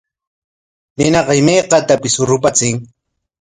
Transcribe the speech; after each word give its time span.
Ninaqam 0.97 1.37
imaykatapis 1.41 2.15
rupachin. 2.29 2.75